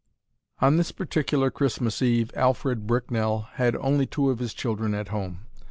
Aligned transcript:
On 0.61 0.77
this 0.77 0.91
particular 0.91 1.51
Christmas 1.51 2.01
Eve 2.01 2.31
Alfred 2.35 2.87
Bricknell 2.87 3.49
had 3.53 3.75
only 3.75 4.07
two 4.07 4.31
of 4.31 4.39
his 4.39 4.55
children 4.55 4.95
at 4.95 5.09
home. 5.09 5.41